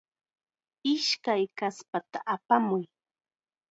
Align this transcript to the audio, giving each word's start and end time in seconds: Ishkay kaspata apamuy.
Ishkay 0.93 1.43
kaspata 1.57 2.19
apamuy. 2.33 2.83